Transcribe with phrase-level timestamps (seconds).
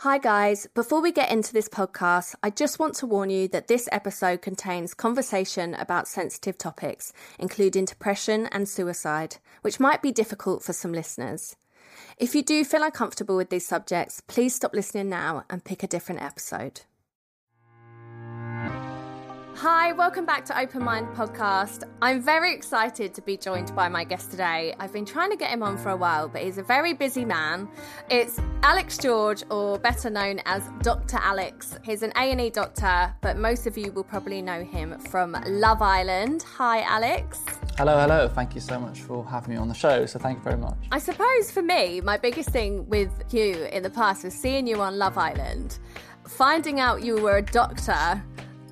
[0.00, 0.66] Hi, guys.
[0.74, 4.42] Before we get into this podcast, I just want to warn you that this episode
[4.42, 10.92] contains conversation about sensitive topics, including depression and suicide, which might be difficult for some
[10.92, 11.56] listeners.
[12.18, 15.86] If you do feel uncomfortable with these subjects, please stop listening now and pick a
[15.86, 16.82] different episode.
[19.60, 21.84] Hi, welcome back to Open Mind Podcast.
[22.02, 24.74] I'm very excited to be joined by my guest today.
[24.78, 27.24] I've been trying to get him on for a while, but he's a very busy
[27.24, 27.66] man.
[28.10, 31.16] It's Alex George, or better known as Dr.
[31.16, 31.78] Alex.
[31.82, 36.42] He's an A&E doctor, but most of you will probably know him from Love Island.
[36.58, 37.42] Hi, Alex.
[37.78, 38.28] Hello, hello.
[38.28, 40.04] Thank you so much for having me on the show.
[40.04, 40.76] So thank you very much.
[40.92, 44.82] I suppose for me, my biggest thing with you in the past was seeing you
[44.82, 45.78] on Love Island,
[46.28, 48.22] finding out you were a doctor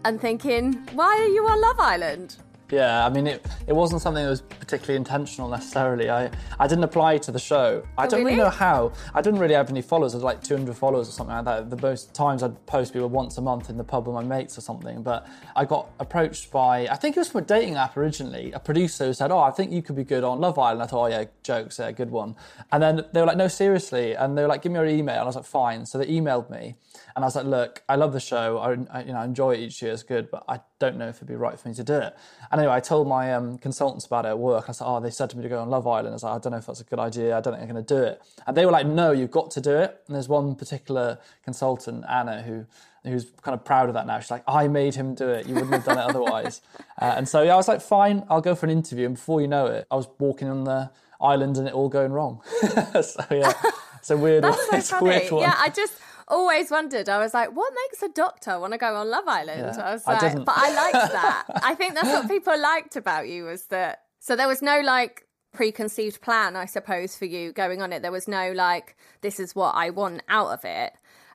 [0.05, 2.37] and thinking, why are you on Love Island?
[2.71, 6.09] Yeah, I mean, it, it wasn't something that was particularly intentional necessarily.
[6.09, 7.85] I, I didn't apply to the show.
[7.99, 8.45] I Oh, don't really really?
[8.45, 8.93] know how.
[9.13, 10.15] I didn't really have any followers.
[10.15, 11.69] I was like 200 followers or something like that.
[11.71, 14.57] The most times I'd post people once a month in the pub with my mates
[14.57, 15.03] or something.
[15.03, 18.59] But I got approached by, I think it was from a dating app originally, a
[18.59, 20.83] producer who said, Oh, I think you could be good on Love Island.
[20.83, 22.35] I thought, Oh, yeah, jokes, yeah, good one.
[22.73, 24.15] And then they were like, No, seriously.
[24.15, 25.17] And they were like, Give me your email.
[25.17, 25.85] And I was like, Fine.
[25.85, 26.77] So they emailed me.
[27.15, 28.57] And I was like, Look, I love the show.
[28.59, 29.93] I, I you know, I enjoy it each year.
[29.93, 30.31] It's good.
[30.31, 32.17] But I don't know if it'd be right for me to do it.
[32.51, 34.69] And anyway, I told my um, consultants about it at work.
[34.69, 36.09] I said, oh, they said to me to go on Love Island.
[36.09, 37.37] I was like, I don't know if that's a good idea.
[37.37, 38.23] I don't think I'm going to do it.
[38.47, 40.03] And they were like, no, you've got to do it.
[40.07, 42.67] And there's one particular consultant, Anna, who
[43.05, 44.19] who's kind of proud of that now.
[44.19, 45.47] She's like, I made him do it.
[45.47, 46.61] You wouldn't have done it otherwise.
[46.97, 49.07] Uh, and so yeah, I was like, fine, I'll go for an interview.
[49.07, 52.13] And before you know it, I was walking on the island and it all going
[52.13, 52.41] wrong.
[53.03, 53.53] so yeah,
[53.99, 54.45] it's a weird.
[54.45, 55.09] That's so It's a funny.
[55.11, 55.43] weird one.
[55.43, 55.95] Yeah, I just
[56.29, 57.09] always wondered.
[57.09, 59.75] I was like, what makes a doctor want to go on Love Island?
[59.77, 60.45] Yeah, I was like, didn't.
[60.45, 61.45] but I liked that.
[61.63, 64.03] I think that's what people liked about you was that.
[64.21, 68.03] So there was no like preconceived plan, I suppose, for you going on it.
[68.03, 70.93] There was no like, this is what I want out of it.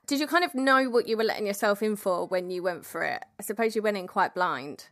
[0.07, 2.85] Did you kind of know what you were letting yourself in for when you went
[2.85, 3.23] for it?
[3.39, 4.87] I suppose you went in quite blind.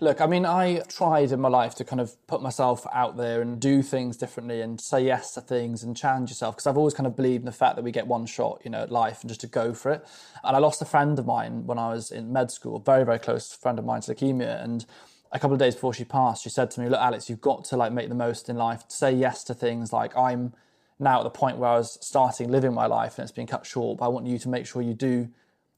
[0.00, 3.42] Look, I mean, I tried in my life to kind of put myself out there
[3.42, 6.94] and do things differently and say yes to things and challenge yourself because I've always
[6.94, 9.22] kind of believed in the fact that we get one shot, you know, at life
[9.22, 10.06] and just to go for it.
[10.44, 13.18] And I lost a friend of mine when I was in med school, very, very
[13.18, 14.62] close friend of mine to leukemia.
[14.62, 14.86] And
[15.32, 17.64] a couple of days before she passed, she said to me, Look, Alex, you've got
[17.66, 20.52] to like make the most in life, say yes to things like I'm
[20.98, 23.66] now at the point where I was starting living my life and it's been cut
[23.66, 25.28] short, but I want you to make sure you do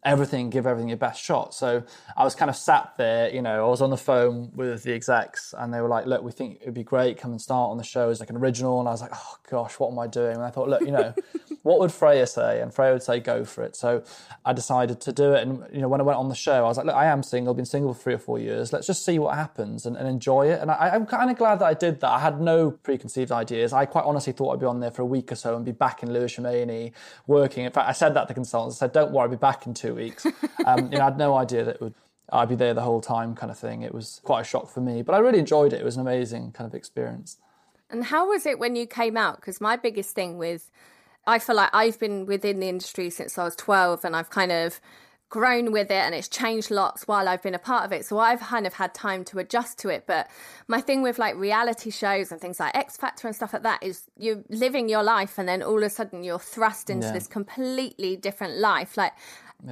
[0.05, 1.55] everything, give everything your best shot.
[1.55, 1.83] So
[2.16, 4.93] I was kind of sat there, you know, I was on the phone with the
[4.93, 7.77] execs and they were like, look, we think it'd be great, come and start on
[7.77, 8.81] the show as like an original.
[8.81, 10.37] And I was like, oh gosh, what am I doing?
[10.37, 11.15] And I thought, look, you know,
[11.62, 12.60] what would Freya say?
[12.62, 13.77] And Freya would say, go for it.
[13.77, 14.03] So
[14.44, 15.47] I decided to do it.
[15.47, 17.22] And, you know, when I went on the show, I was like, look, I am
[17.22, 18.72] single, I've been single for three or four years.
[18.72, 20.60] Let's just see what happens and, and enjoy it.
[20.60, 22.10] And I, I'm kind of glad that I did that.
[22.10, 23.75] I had no preconceived ideas.
[23.75, 25.72] I quite honestly thought I'd be on there for a week or so and be
[25.72, 26.93] back in Lewisham A&E
[27.27, 27.66] working.
[27.66, 28.78] In fact, I said that to consultants.
[28.78, 30.27] I said, don't worry, I'll be back in two weeks.
[30.67, 31.95] Um, you know, I had no idea that it would
[32.33, 33.83] I'd be there the whole time kind of thing.
[33.83, 35.81] It was quite a shock for me, but I really enjoyed it.
[35.81, 37.39] It was an amazing kind of experience.
[37.91, 39.37] And how was it when you came out?
[39.41, 40.71] Because my biggest thing with,
[41.27, 44.53] I feel like I've been within the industry since I was 12 and I've kind
[44.53, 44.81] of
[45.28, 48.05] grown with it and it's changed lots while I've been a part of it.
[48.05, 50.05] So I've kind of had time to adjust to it.
[50.07, 50.28] But
[50.69, 53.83] my thing with like reality shows and things like X Factor and stuff like that
[53.83, 57.12] is you're living your life and then all of a sudden you're thrust into Yeah.
[57.15, 58.97] this completely different life.
[58.97, 59.12] Like,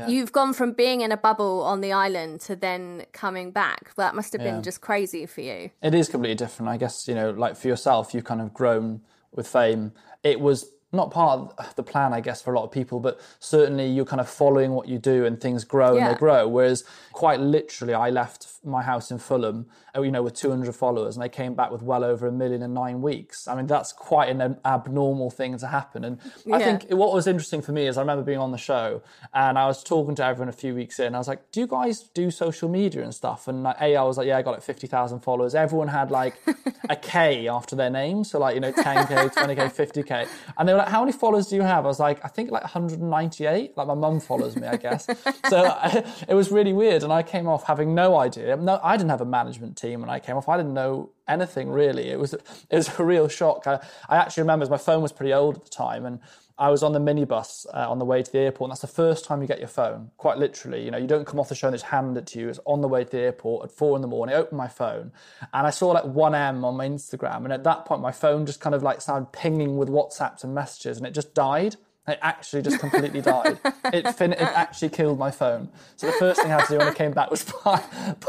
[0.08, 3.94] You've gone from being in a bubble on the island to then coming back.
[3.96, 4.60] That must have been Yeah.
[4.60, 5.70] just crazy for you.
[5.82, 6.68] It is completely different.
[6.68, 9.02] I guess, you know, like for yourself, you've kind of grown
[9.34, 9.92] with fame.
[10.22, 13.20] It was not part of the plan, I guess, for a lot of people, but
[13.40, 16.06] certainly you're kind of following what you do and things grow Yeah.
[16.08, 16.48] and they grow.
[16.48, 16.82] Whereas
[17.12, 21.22] quite literally, I left my house in Fulham, uh, you know, with 200 followers and
[21.22, 23.46] I came back with well over a million in nine weeks.
[23.46, 26.04] I mean, that's quite an abnormal thing to happen.
[26.04, 26.18] And
[26.52, 29.02] I think what was interesting for me is I remember being on the show
[29.34, 31.14] and I was talking to everyone a few weeks in.
[31.14, 33.46] I was like, do you guys do social media and stuff?
[33.46, 35.54] And like, A, I was like, yeah, I got like 50,000 followers.
[35.54, 36.34] Everyone had like
[36.88, 38.24] a K after their name.
[38.24, 40.28] So like, you know, 10K, 20K, 50K.
[40.56, 41.84] And they like, how many followers do you have?
[41.84, 43.76] I was like, I think like 198.
[43.76, 45.06] Like my mum follows me, I guess.
[45.48, 45.78] so
[46.28, 47.02] it was really weird.
[47.02, 48.56] And I came off having no idea.
[48.56, 50.48] No, I didn't have a management team when I came off.
[50.48, 52.08] I didn't know anything really.
[52.08, 53.66] It was it was a real shock.
[53.66, 56.20] I, I actually remember my phone was pretty old at the time, and
[56.58, 58.86] I was on the minibus uh, on the way to the airport, and that's the
[58.88, 60.84] first time you get your phone, quite literally.
[60.84, 62.48] You know, you don't come off the show and it's handed it to you.
[62.48, 64.34] It's on the way to the airport at four in the morning.
[64.34, 65.12] I opened my phone,
[65.52, 68.60] and I saw like 1M on my Instagram, and at that point, my phone just
[68.60, 71.76] kind of like started pinging with WhatsApps and messages, and it just died.
[72.08, 73.58] It actually just completely died.
[73.90, 75.70] It, fin- it actually killed my phone.
[75.96, 77.82] So the first thing I had to do when I came back was buy,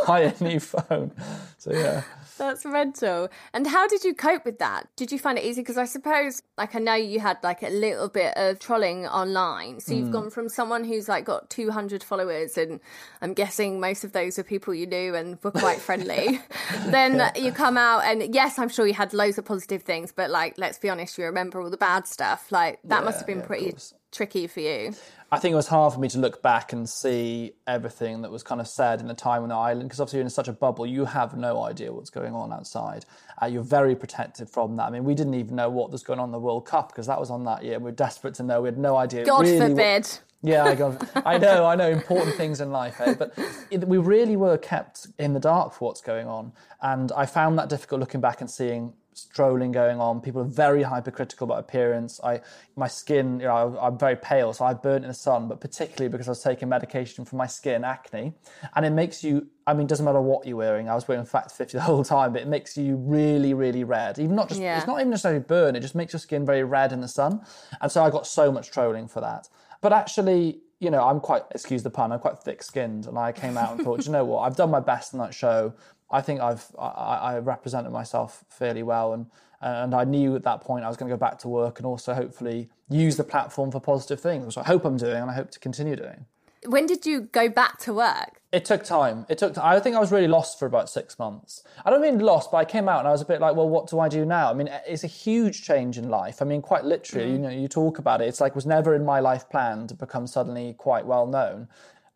[0.08, 1.12] buy a new phone.
[1.58, 2.04] So yeah.
[2.40, 3.30] That's mental.
[3.54, 4.88] And how did you cope with that?
[4.96, 5.62] Did you find it easy?
[5.62, 9.82] Because I suppose, like, I know you had like a little bit of trolling online.
[9.82, 10.14] So you've mm.
[10.14, 12.80] gone from someone who's like got 200 followers, and
[13.22, 16.42] I'm guessing most of those are people you knew and were quite friendly.
[16.88, 17.38] then yeah.
[17.38, 20.58] you come out, and yes, I'm sure you had loads of positive things, but like,
[20.58, 22.52] let's be honest, you remember all the bad stuff.
[22.52, 23.76] Like, that yeah, must have been yeah, pretty
[24.12, 24.94] tricky for you.
[25.32, 28.42] I think it was hard for me to look back and see everything that was
[28.42, 30.54] kind of said in the time on the island because obviously you're in such a
[30.54, 33.06] bubble, you have no idea what's going on outside.
[33.42, 34.84] Uh, you're very protected from that.
[34.84, 37.06] I mean, we didn't even know what was going on in the World Cup because
[37.08, 37.78] that was on that year.
[37.78, 38.62] We were desperate to know.
[38.62, 39.24] We had no idea.
[39.24, 40.06] God really forbid.
[40.06, 43.14] What, yeah, I, got, I know, I know, important things in life, eh?
[43.14, 43.38] but
[43.70, 46.54] it, we really were kept in the dark for what's going on.
[46.82, 48.94] And I found that difficult looking back and seeing
[49.24, 50.22] strolling going on.
[50.22, 52.20] People are very hypercritical about appearance.
[52.24, 52.42] I,
[52.76, 56.10] my skin, you know, I'm very pale, so I burnt in the sun, but particularly
[56.10, 58.34] because I was taking medication for my skin acne,
[58.76, 59.48] and it makes you.
[59.68, 60.90] I mean, it doesn't matter what you're wearing.
[60.90, 64.18] I was wearing Factor 50 the whole time, but it makes you really, really red.
[64.18, 64.78] Even not just, yeah.
[64.78, 65.76] it's not even necessarily burn.
[65.76, 67.42] It just makes your skin very red in the sun,
[67.82, 69.48] and so I got so much trolling for that.
[69.82, 73.06] But actually, you know, I'm quite, excuse the pun, I'm quite thick skinned.
[73.06, 75.34] And I came out and thought, you know what, I've done my best in that
[75.34, 75.74] show.
[76.12, 76.88] I think I've I,
[77.34, 79.28] I represented myself fairly well, and
[79.62, 81.86] and I knew at that point I was going to go back to work and
[81.86, 85.34] also hopefully use the platform for positive things, which I hope I'm doing and I
[85.34, 86.26] hope to continue doing.
[86.66, 88.42] When did you go back to work?
[88.52, 89.26] It took time.
[89.30, 89.58] It took.
[89.58, 91.64] I think I was really lost for about six months.
[91.86, 93.70] I don't mean lost, but I came out and I was a bit like, well,
[93.70, 94.50] what do I do now?
[94.50, 96.42] I mean, it's a huge change in life.
[96.42, 97.32] I mean, quite literally, mm.
[97.34, 98.28] you know, you talk about it.
[98.28, 101.68] It's like it was never in my life plan to become suddenly quite well known,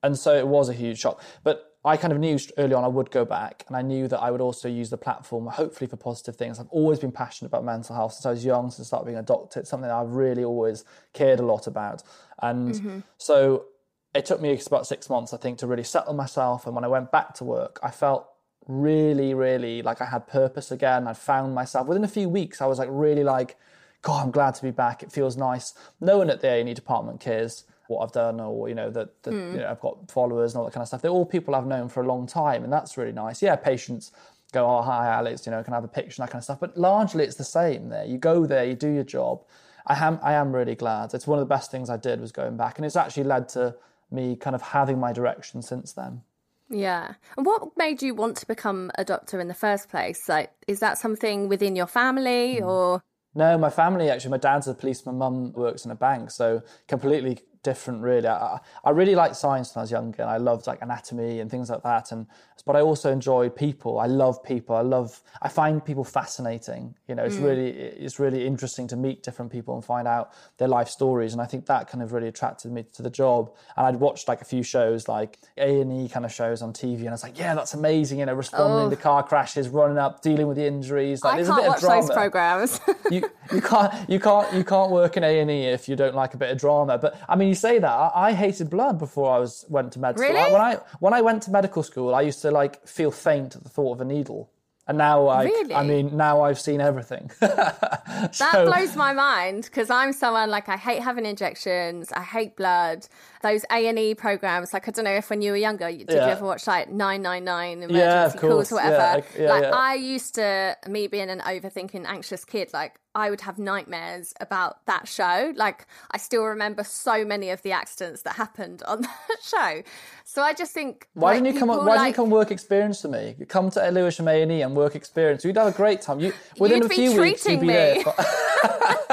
[0.01, 1.22] and so it was a huge shock.
[1.44, 4.20] But I kind of knew early on I would go back, and I knew that
[4.20, 6.60] I would also use the platform, hopefully for positive things.
[6.60, 9.18] I've always been passionate about mental health since I was young, since I started being
[9.18, 9.60] a doctor.
[9.60, 12.04] It's something I've really always cared a lot about,
[12.42, 13.00] and mm-hmm.
[13.18, 13.66] so
[14.14, 16.66] it took me about six months, I think, to really settle myself.
[16.66, 18.28] And when I went back to work, I felt
[18.68, 21.08] really, really like I had purpose again.
[21.08, 22.62] I found myself within a few weeks.
[22.62, 23.58] I was like really like,
[24.02, 25.02] God, I'm glad to be back.
[25.02, 25.74] It feels nice.
[26.00, 29.34] No one at the A&E department cares what I've done or you know that, that
[29.34, 29.54] mm.
[29.54, 31.01] you know, I've got followers and all that kind of stuff.
[31.01, 33.42] They're all people I've known for a long time, and that's really nice.
[33.42, 34.12] Yeah, patients
[34.51, 36.44] go, oh hi Alex, you know, can I have a picture and that kind of
[36.44, 36.60] stuff.
[36.60, 38.06] But largely it's the same there.
[38.06, 39.44] You go there, you do your job.
[39.86, 41.13] I am I am really glad.
[41.13, 43.50] It's one of the best things I did was going back, and it's actually led
[43.50, 43.75] to
[44.12, 46.22] me kind of having my direction since then.
[46.69, 47.16] Yeah.
[47.38, 50.28] And what made you want to become a doctor in the first place?
[50.28, 52.66] Like, is that something within your family mm.
[52.66, 53.01] or?
[53.36, 54.31] No, my family actually.
[54.31, 55.18] My dad's a policeman.
[55.18, 58.27] Mum works in a bank, so completely different really.
[58.27, 61.50] I, I really liked science when I was younger and I loved like anatomy and
[61.50, 62.27] things like that and
[62.65, 64.00] but I also enjoy people.
[64.00, 64.75] I love people.
[64.75, 66.95] I love I find people fascinating.
[67.07, 67.44] You know it's mm.
[67.44, 71.42] really it's really interesting to meet different people and find out their life stories and
[71.42, 73.51] I think that kind of really attracted me to the job.
[73.75, 77.10] And I'd watched like a few shows like A&E kind of shows on TV and
[77.10, 78.89] I was like yeah that's amazing you know responding oh.
[78.89, 81.24] to car crashes running up dealing with the injuries.
[81.24, 82.80] Like I there's a bit of drama those programs.
[83.12, 83.24] You,
[83.54, 86.51] you can't you can't you can't work in A&E if you don't like a bit
[86.51, 86.98] of drama.
[86.98, 87.92] But I mean you say that.
[87.92, 90.30] I, I hated blood before I was went to med school.
[90.30, 90.52] Really?
[90.52, 93.63] when I when I went to medical school, I used to like feel faint at
[93.63, 94.50] the thought of a needle.
[94.86, 95.74] And now I, really?
[95.74, 97.32] I mean, now I've seen everything.
[97.39, 102.12] that blows my mind because I'm someone like I hate having injections.
[102.12, 103.08] I hate blood.
[103.44, 106.10] Those A and E programs, like I don't know if when you were younger, did
[106.10, 106.25] yeah.
[106.25, 109.25] you ever watch like nine nine nine emergency yeah, calls or whatever?
[109.39, 113.60] Yeah, like I used to, me being an overthinking, anxious kid, like I would have
[113.60, 115.53] nightmares about that show.
[115.55, 119.84] Like I still remember so many of the accidents that happened on that show.
[120.24, 121.67] So I just think why like, didn't you come?
[121.70, 123.36] Why like, didn't you come work experience to me?
[123.48, 125.46] Come to Lewisham A and E and work experience.
[125.46, 126.20] We'd have a great time.
[126.20, 127.74] You within you'd a few weeks you'd be me.
[127.74, 128.03] there.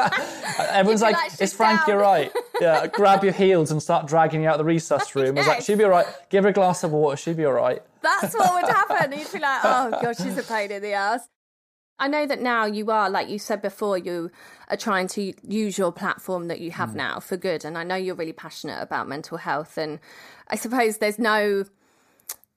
[0.70, 1.88] Everyone's like, like "It's Frank, down.
[1.88, 5.36] you're right." Yeah, grab your heels and start dragging you out the resus room.
[5.36, 5.46] yes.
[5.46, 7.16] I was like, "She'd be all right." Give her a glass of water.
[7.16, 7.82] She'd be all right.
[8.02, 9.18] That's what would happen.
[9.18, 11.28] You'd be like, "Oh god, she's a pain in the ass."
[12.00, 14.30] I know that now you are, like you said before, you
[14.68, 16.94] are trying to use your platform that you have mm.
[16.96, 17.64] now for good.
[17.64, 19.76] And I know you're really passionate about mental health.
[19.76, 20.00] And
[20.48, 21.66] I suppose there's no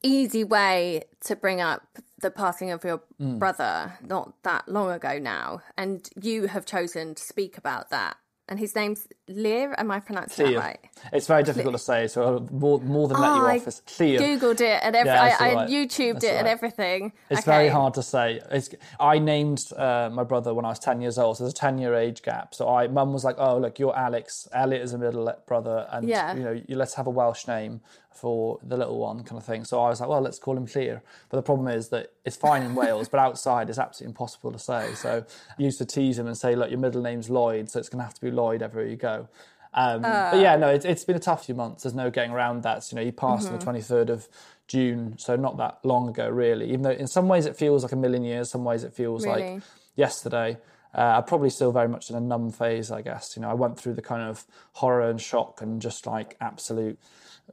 [0.02, 1.82] easy way to bring up
[2.20, 3.38] the passing of your mm.
[3.38, 5.60] brother not that long ago now.
[5.76, 8.16] And you have chosen to speak about that
[8.48, 9.74] and his name's Llŷr.
[9.78, 10.54] Am I pronouncing Llŷr.
[10.54, 10.80] that right?
[11.12, 13.66] It's very difficult to say, so I'll more, more than let Oh, you off.
[13.68, 14.18] It's Llŷr.
[14.18, 15.66] Googled it and every, Yeah, I, all I.
[15.66, 17.12] YouTubed That's it all and everything.
[17.30, 17.50] It's Okay.
[17.50, 18.40] very hard to say.
[18.50, 21.56] It's, I named uh, my brother when I was 10 years old, so there's a
[21.56, 22.54] 10 year age gap.
[22.54, 24.48] So I, mum was like, oh, look, you're Alex.
[24.52, 26.34] Elliot is a middle brother, and Yeah.
[26.34, 27.80] you know, you, let's have a Welsh name
[28.10, 29.64] for the little one kind of thing.
[29.64, 31.00] So I was like, well, let's call him Llŷr.
[31.28, 34.58] But the problem is that it's fine in Wales, but outside it's absolutely impossible to
[34.58, 34.94] say.
[34.94, 35.24] So
[35.58, 37.98] I used to tease him and say, look, your middle name's Lloyd, so it's going
[37.98, 39.28] to have to be Lloyd everywhere you go.
[39.74, 41.82] Um, but yeah, no, it's, it's been a tough few months.
[41.82, 42.84] There's no getting around that.
[42.84, 44.28] So, you know, he passed on the 23rd of
[44.68, 46.66] June, so not that long ago, really.
[46.68, 49.26] Even though in some ways it feels like a million years, some ways it feels
[49.26, 49.54] Really?
[49.54, 49.62] like
[49.96, 50.58] yesterday.
[50.96, 53.34] Uh, I'm probably still very much in a numb phase, I guess.
[53.34, 57.00] You know, I went through the kind of horror and shock and just like absolute,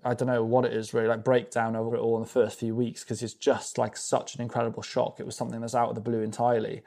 [0.06, 2.60] I don't know what it is really, like breakdown over it all in the first
[2.60, 5.20] few weeks because it's just like such an incredible shock.
[5.20, 6.84] It was something that's out of the blue entirely.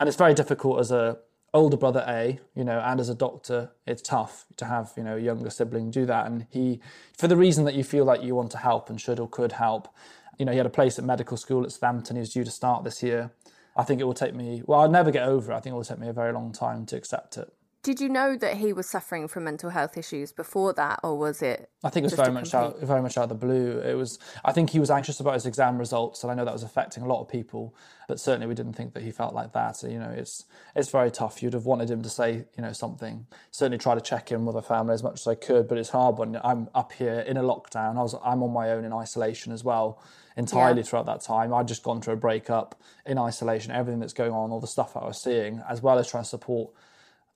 [0.00, 1.18] And it's very difficult as a
[1.54, 5.16] older brother A, you know, and as a doctor, it's tough to have, you know,
[5.16, 6.26] a younger sibling do that.
[6.26, 6.80] And he,
[7.16, 9.52] for the reason that you feel like you want to help and should or could
[9.52, 9.88] help,
[10.38, 12.16] you know, he had a place at medical school at Southampton.
[12.16, 13.30] He was due to start this year.
[13.76, 15.56] I think it will take me, well, I'll never get over it.
[15.56, 17.52] I think it will take me a very long time to accept it.
[17.84, 21.42] Did you know that he was suffering from mental health issues before that, or was
[21.42, 21.70] it?
[21.84, 23.78] I think it was very much out, very much out of the blue.
[23.78, 24.18] It was.
[24.44, 27.04] I think he was anxious about his exam results, and I know that was affecting
[27.04, 27.76] a lot of people.
[28.08, 29.76] But certainly, we didn't think that he felt like that.
[29.76, 30.44] So, you know, it's
[30.74, 31.40] it's very tough.
[31.40, 33.26] You'd have wanted him to say, you know, something.
[33.52, 35.68] Certainly, try to check in with the family as much as I could.
[35.68, 37.96] But it's hard when I'm up here in a lockdown.
[37.96, 38.16] I was.
[38.24, 40.02] I'm on my own in isolation as well,
[40.36, 40.86] entirely Yeah.
[40.88, 41.54] throughout that time.
[41.54, 42.74] I'd just gone through a breakup
[43.06, 43.70] in isolation.
[43.70, 46.28] Everything that's going on, all the stuff I was seeing, as well as trying to
[46.28, 46.70] support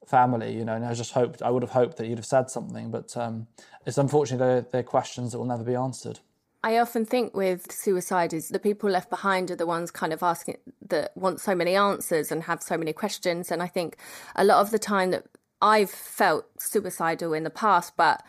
[0.06, 2.50] family, you know, and I just hoped, I would have hoped that you'd have said
[2.50, 3.46] something, but um,
[3.86, 6.20] it's unfortunately they're, they're questions that will never be answered.
[6.64, 10.22] I often think with suicide is the people left behind are the ones kind of
[10.22, 13.50] asking that want so many answers and have so many questions.
[13.50, 13.96] And I think
[14.36, 15.24] a lot of the time that
[15.60, 18.22] I've felt suicidal in the past, but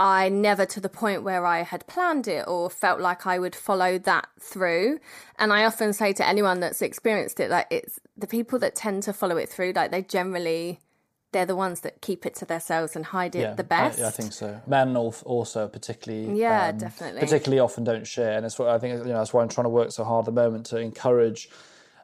[0.00, 3.54] I never to the point where I had planned it or felt like I would
[3.54, 4.98] follow that through.
[5.38, 9.04] And I often say to anyone that's experienced it, like it's the people that tend
[9.04, 10.80] to follow it through, like they generally
[11.34, 13.98] they're the ones that keep it to themselves and hide it the best.
[13.98, 14.62] I, yeah, I think so.
[14.66, 17.20] Men also particularly, um, Yeah, definitely.
[17.20, 18.98] particularly often don't share, and it's what I think.
[19.00, 21.50] You know, that's why I'm trying to work so hard at the moment to encourage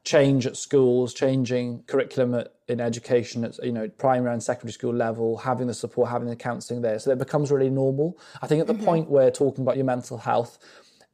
[0.03, 4.95] change at schools, changing curriculum at, in education at you know primary and secondary school
[4.95, 8.19] level, having the support, having the counselling there, so that it becomes really normal.
[8.43, 10.59] I think at the point where talking about your mental health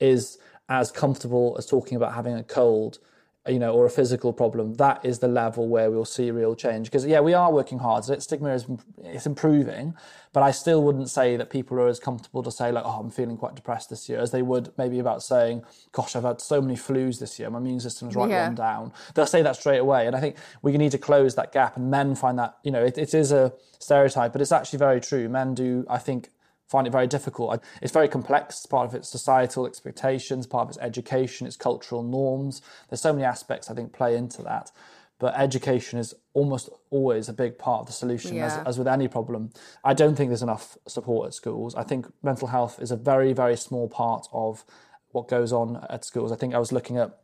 [0.00, 2.98] is as comfortable as talking about having a cold
[3.48, 6.86] you know, or a physical problem, that is the level where we'll see real change.
[6.88, 8.04] Because yeah, we are working hard.
[8.04, 8.66] So stigma is
[9.04, 9.94] it's improving,
[10.32, 13.10] but I still wouldn't say that people are as comfortable to say like, oh, I'm
[13.10, 15.62] feeling quite depressed this year, as they would maybe about saying,
[15.92, 18.44] gosh, I've had so many flus this year, my immune system's right Yeah.
[18.46, 18.92] run down.
[19.14, 21.76] They'll say that straight away, and I think we need to close that gap.
[21.76, 25.00] And men find that you know it, it is a stereotype, but it's actually very
[25.00, 25.28] true.
[25.28, 26.30] Men do, I think,
[26.68, 27.62] find it very difficult.
[27.80, 28.66] It's very complex.
[28.66, 32.60] Part of it's societal expectations, part of it's education, it's cultural norms.
[32.88, 34.70] There's so many aspects I think play into that.
[35.18, 38.46] But education is almost always a big part of the solution, Yeah.
[38.46, 39.50] as, as with any problem.
[39.82, 41.74] I don't think there's enough support at schools.
[41.74, 44.64] I think mental health is a very, very small part of
[45.12, 46.32] what goes on at schools.
[46.32, 47.18] I think I was looking at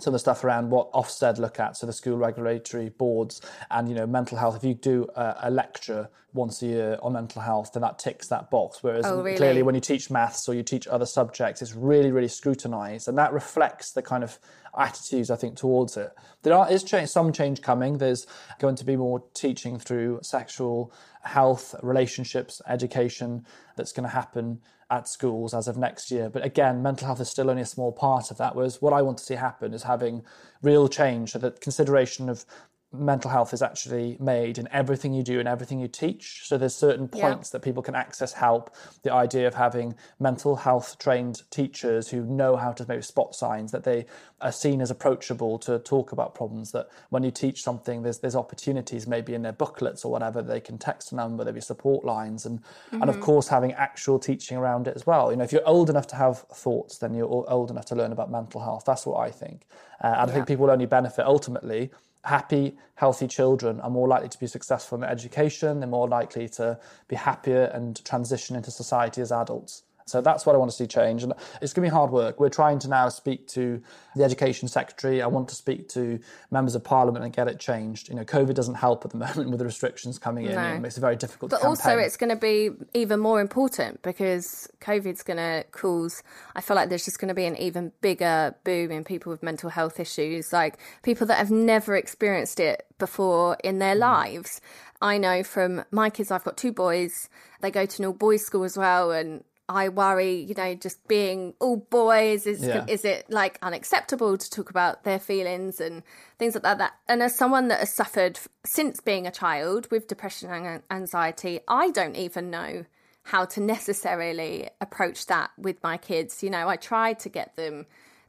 [0.00, 3.88] some of the stuff around what Ofsted look at, so the school regulatory boards and
[3.88, 4.56] you know mental health.
[4.56, 8.28] If you do a, a lecture once a year on mental health, then that ticks
[8.28, 8.82] that box.
[8.82, 9.36] Whereas Oh, really?
[9.36, 13.18] clearly, when you teach maths or you teach other subjects, it's really, really scrutinised, and
[13.18, 14.38] that reflects the kind of
[14.78, 16.12] attitudes I think towards it.
[16.42, 17.98] There are, is change, some change coming.
[17.98, 18.26] There's
[18.58, 23.44] going to be more teaching through sexual health, relationships, education
[23.76, 26.28] that's going to happen at schools as of next year.
[26.30, 28.54] But again, mental health is still only a small part of that.
[28.54, 30.22] Whereas what I want to see happen is having
[30.62, 32.44] real change so that consideration of
[32.92, 36.42] mental health is actually made in everything you do and everything you teach.
[36.44, 37.30] So there's certain Yeah.
[37.30, 38.74] points that people can access help.
[39.02, 43.72] The idea of having mental health trained teachers who know how to maybe spot signs,
[43.72, 44.06] that they
[44.40, 48.36] are seen as approachable to talk about problems, that when you teach something, there's there's
[48.36, 52.04] opportunities maybe in their booklets or whatever, they can text a number, there'll be support
[52.04, 52.60] lines and
[52.92, 55.30] and of course having actual teaching around it as well.
[55.30, 58.12] You know, if you're old enough to have thoughts, then you're old enough to learn
[58.12, 58.84] about mental health.
[58.86, 59.66] That's what I think.
[60.02, 61.90] Uh, and I think people will only benefit ultimately
[62.26, 65.80] happy, healthy children are more likely to be successful in their education.
[65.80, 66.78] They're more likely to
[67.08, 69.84] be happier and transition into society as adults.
[70.06, 71.24] So that's what I want to see change.
[71.24, 72.38] And it's going to be hard work.
[72.38, 73.82] We're trying to now speak to
[74.14, 75.20] the Education Secretary.
[75.20, 76.20] I want to speak to
[76.52, 78.08] members of Parliament and get it changed.
[78.08, 80.54] You know, COVID doesn't help at the moment with the restrictions coming in.
[80.54, 80.74] No.
[80.74, 84.68] It makes it very difficult but also, it's going to be even more important because
[84.80, 86.22] COVID's going to cause,
[86.54, 89.42] I feel like there's just going to be an even bigger boom in people with
[89.42, 94.00] mental health issues, like people that have never experienced it before in their mm.
[94.00, 94.60] lives.
[95.02, 97.28] I know from my kids, I've got two boys.
[97.60, 99.10] They go to an all boys school as well.
[99.10, 102.84] And I worry, you know, just being all boys is yeah.
[102.86, 106.02] is it like unacceptable to talk about their feelings and
[106.38, 106.94] things like that, that?
[107.08, 111.90] And as someone that has suffered since being a child with depression and anxiety, I
[111.90, 112.84] don't even know
[113.24, 116.44] how to necessarily approach that with my kids.
[116.44, 117.86] You know, I try to get them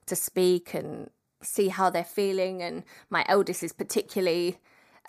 [0.07, 1.11] to speak and
[1.43, 4.57] see how they're feeling, and my eldest is particularly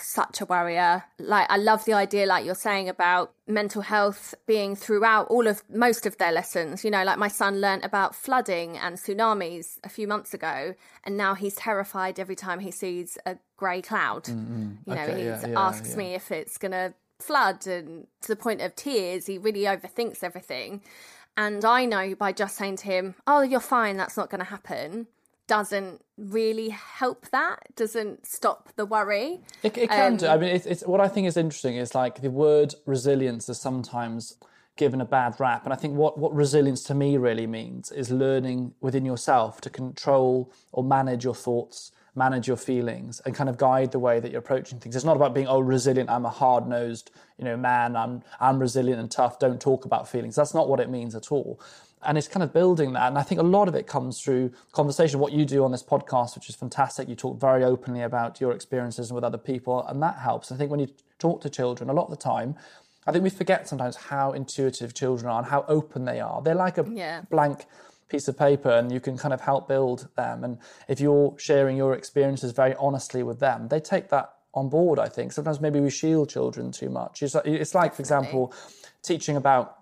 [0.01, 1.05] such a worrier.
[1.19, 5.63] Like I love the idea, like you're saying about mental health being throughout all of
[5.69, 6.85] most of their lessons.
[6.85, 10.75] You know, like my son learnt about flooding and tsunamis a few months ago,
[11.05, 14.25] and now he's terrified every time he sees a grey cloud.
[14.25, 14.71] Mm-hmm.
[14.87, 15.97] You know, okay, he yeah, yeah, asks yeah.
[15.97, 20.83] me if it's gonna flood, and to the point of tears, he really overthinks everything.
[21.37, 23.97] And I know by just saying to him, "Oh, you're fine.
[23.97, 25.07] That's not going to happen."
[25.49, 29.41] Doesn't really help that doesn't stop the worry.
[29.63, 30.27] It, it can um, do.
[30.29, 33.59] I mean it's, it's, what i think is interesting is like the word resilience is
[33.59, 34.37] sometimes
[34.77, 35.65] given a bad rap.
[35.65, 39.71] And i think what, what resilience to me really means is learning within yourself to
[39.71, 44.33] control or manage your thoughts manage your feelings and kind of guide the way that
[44.33, 44.97] you're approaching things.
[44.97, 49.01] It's not about being oh resilient i'm a hard-nosed you know man i'm i'm resilient
[49.01, 50.37] and tough don't talk about feelings.
[50.37, 51.61] That's not what it means at all
[52.03, 53.09] and it's kind of building that.
[53.09, 55.83] And I think a lot of it comes through conversation, what you do on this
[55.83, 57.09] podcast, which is fantastic.
[57.09, 60.53] You talk very openly about your experiences with other people, and that helps.
[60.53, 60.89] I think when you
[61.19, 62.57] talk to children, a lot of the time,
[63.07, 66.43] I think we forget sometimes how intuitive children are and how open they are.
[66.43, 67.23] They're like a yeah.
[67.31, 67.65] blank
[68.09, 70.45] piece of paper and you can kind of help build them.
[70.45, 74.99] And if you're sharing your experiences very honestly with them, they take that on board,
[74.99, 75.33] I think.
[75.33, 77.23] Sometimes maybe we shield children too much.
[77.23, 78.53] It's like, it's like for example,
[79.03, 79.78] teaching about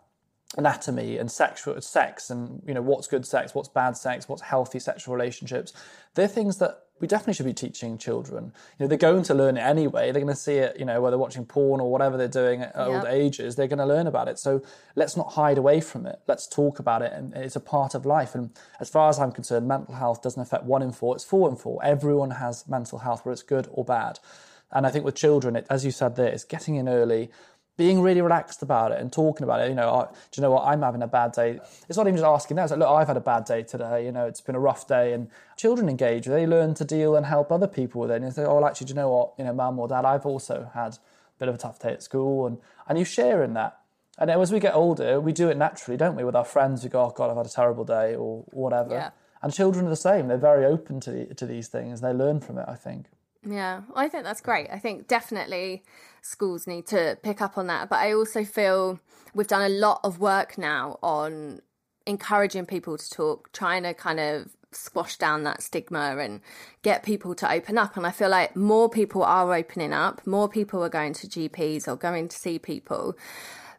[0.57, 4.79] anatomy and sexual sex and you know what's good sex what's bad sex what's healthy
[4.79, 5.73] sexual relationships
[6.15, 8.53] they're things that we definitely should be teaching children.
[8.79, 10.13] You know they're going to learn it anyway.
[10.13, 12.75] They're going to see it you know whether watching porn or whatever they're doing at
[12.75, 12.87] yep.
[12.87, 14.39] old ages they're going to learn about it.
[14.39, 14.63] So
[14.95, 16.21] let's not hide away from it.
[16.27, 18.35] Let's talk about it and it's a part of life.
[18.35, 18.51] And
[18.81, 21.57] as far as i'm concerned mental health doesn't affect one in four it's four in
[21.57, 21.85] four.
[21.85, 24.19] Everyone has mental health whether it's good or bad.
[24.73, 27.31] And i think with children it, as you said there it's getting in early
[27.77, 29.69] being really relaxed about it and talking about it.
[29.69, 30.65] You know, I, do you know what?
[30.65, 31.61] I'm having a bad day.
[31.89, 32.65] It's not even just asking that.
[32.65, 34.05] It's like, look, I've had a bad day today.
[34.05, 35.13] You know, it's been a rough day.
[35.13, 36.25] And children engage.
[36.25, 38.17] They learn to deal and help other people with it.
[38.17, 39.33] And you say, oh, well, actually, do you know what?
[39.39, 42.03] You know, mum or dad, I've also had a bit of a tough day at
[42.03, 42.47] school.
[42.47, 43.79] And, and you share in that.
[44.19, 46.25] And as we get older, we do it naturally, don't we?
[46.25, 48.95] With our friends, we go, oh, God, I've had a terrible day or whatever.
[48.95, 49.11] Yeah.
[49.43, 50.29] And children are the same.
[50.29, 52.01] They're very open to, to these things.
[52.01, 53.07] They learn from it, I think.
[53.49, 54.69] Yeah, I think that's great.
[54.73, 55.85] I think definitely
[56.21, 57.89] schools need to pick up on that.
[57.89, 58.99] But I also feel
[59.35, 61.61] we've done a lot of work now on
[62.07, 66.41] encouraging people to talk, trying to kind of squash down that stigma and
[66.83, 67.97] get people to open up.
[67.97, 71.87] And I feel like more people are opening up, more people are going to GPs
[71.87, 73.17] or going to see people.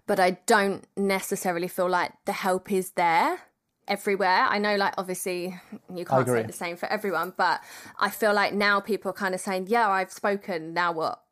[0.06, 3.40] But I don't necessarily feel like the help is there
[3.88, 4.46] everywhere.
[4.50, 5.60] I know, like, obviously,
[5.94, 7.62] you can't say the same for everyone, but
[8.00, 11.24] I feel like now people are kind of saying, yeah, I've spoken, now what?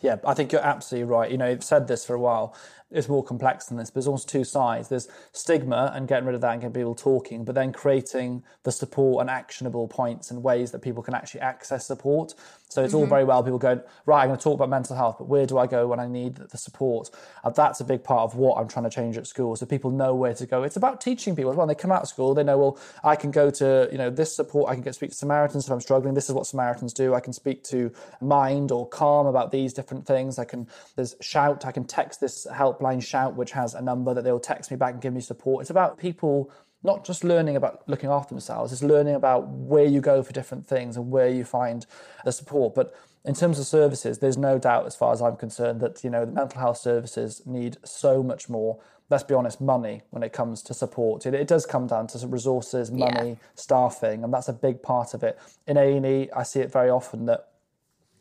[0.00, 1.30] Yeah, I think you're absolutely right.
[1.30, 2.54] You know, you've said this for a while
[2.90, 4.88] it's more complex than this, but it's almost two sides.
[4.88, 8.72] There's stigma and getting rid of that and getting people talking, but then creating the
[8.72, 12.34] support and actionable points and ways that people can actually access support.
[12.70, 13.00] So it's mm-hmm.
[13.00, 15.46] all very well people going, right, I'm going to talk about mental health, but where
[15.46, 17.10] do I go when I need the support?
[17.44, 19.56] And that's a big part of what I'm trying to change at school.
[19.56, 20.62] So people know where to go.
[20.62, 21.52] It's about teaching people.
[21.52, 24.10] When they come out of school, they know, well, I can go to, you know,
[24.10, 26.14] this support, I can get speak to Samaritans if I'm struggling.
[26.14, 27.14] This is what Samaritans do.
[27.14, 30.38] I can speak to Mind or Calm about these different things.
[30.38, 34.14] I can, there's Shout, I can text this help helpline shout, which has a number
[34.14, 35.62] that they'll text me back and give me support.
[35.62, 36.50] It's about people
[36.82, 40.66] not just learning about looking after themselves, it's learning about where you go for different
[40.66, 41.86] things and where you find
[42.24, 42.74] the support.
[42.74, 46.10] But in terms of services, there's no doubt, as far as I'm concerned, that you
[46.10, 48.78] know the mental health services need so much more.
[49.10, 51.26] Let's be honest, money when it comes to support.
[51.26, 53.34] It, it does come down to resources, money, yeah.
[53.54, 55.38] staffing, and that's a big part of it.
[55.66, 57.48] In A and E, I see it very often that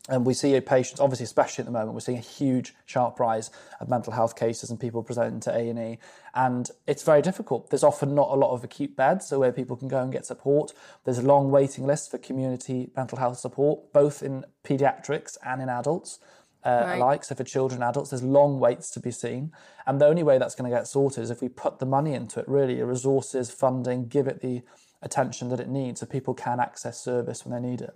[0.08, 3.52] and we see patients, obviously, especially at the moment, we're seeing a huge sharp rise
[3.80, 6.00] of mental health cases and people presenting to A and E,
[6.34, 7.70] and it's very difficult.
[7.70, 10.26] There's often not a lot of acute beds, so where people can go and get
[10.26, 10.72] support.
[11.04, 15.70] There's a long waiting list for community mental health support, both in paediatrics and in
[15.70, 16.20] adults.
[16.68, 16.98] uh, right.
[16.98, 17.24] alike.
[17.24, 19.54] So for children and adults, there's long waits to be seen.
[19.86, 22.14] And the only way that's going to get sorted is if we put the money
[22.14, 24.64] into it, really, resources, funding, give it the
[25.02, 27.96] attention that it needs so people can access service when they need it.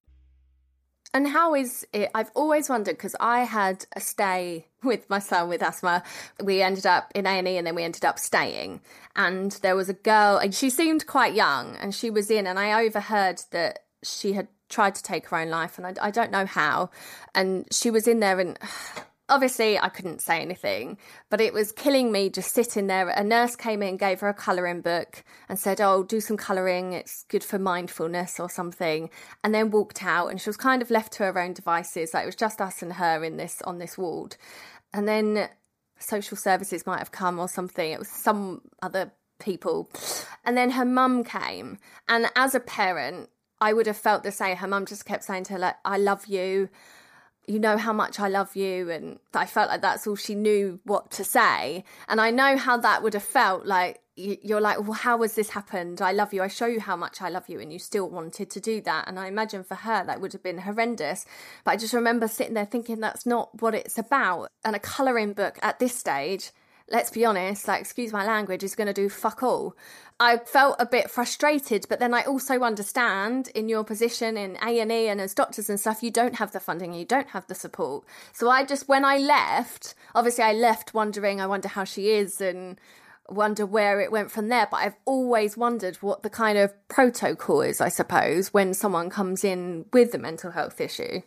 [1.13, 2.09] And how is it?
[2.15, 6.03] I've always wondered because I had a stay with my son with asthma.
[6.41, 8.81] We ended up in A&E and then we ended up staying.
[9.15, 12.57] And there was a girl and she seemed quite young and she was in and
[12.57, 16.31] I overheard that she had tried to take her own life and I, I don't
[16.31, 16.89] know how.
[17.35, 18.57] And she was in there and
[19.31, 20.97] obviously I couldn't say anything,
[21.29, 23.09] but it was killing me just sitting there.
[23.09, 26.93] A nurse came in, gave her a colouring book, and said, Oh, do some colouring.
[26.93, 29.09] It's good for mindfulness or something.
[29.43, 32.13] And then walked out, and she was kind of left to her own devices.
[32.13, 34.35] Like it was just us and her in this on this ward.
[34.93, 35.49] And then
[35.97, 37.91] social services might have come or something.
[37.91, 39.89] It was some other people.
[40.43, 41.77] And then her mum came.
[42.09, 43.29] And as a parent,
[43.61, 44.57] I would have felt the same.
[44.57, 46.69] Her mum just kept saying to her, like, I love you
[47.47, 48.89] you know how much I love you.
[48.89, 51.83] And I felt like that's all she knew what to say.
[52.07, 55.49] And I know how that would have felt like you're like, well, how has this
[55.49, 56.01] happened?
[56.01, 56.43] I love you.
[56.43, 57.59] I show you how much I love you.
[57.59, 59.07] And you still wanted to do that.
[59.07, 61.25] And I imagine for her, that would have been horrendous.
[61.63, 64.49] But I just remember sitting there thinking that's not what it's about.
[64.63, 66.51] And a colouring book at this stage
[66.91, 69.75] let's be honest, like, excuse my language, is going to do fuck all.
[70.19, 74.79] I felt a bit frustrated, but then I also understand in your position in A
[74.79, 77.47] and E and as doctors and stuff, you don't have the funding, you don't have
[77.47, 78.05] the support.
[78.33, 82.39] So I just, when I left, obviously I left wondering, I wonder how she is
[82.39, 82.79] and
[83.29, 84.67] wonder where it went from there.
[84.69, 89.43] But I've always wondered what the kind of protocol is, I suppose, when someone comes
[89.43, 91.21] in with a mental health issue.